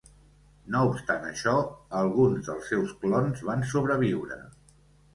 [0.75, 1.53] No obstant això,
[2.01, 4.45] alguns dels seus clons van sobreviure.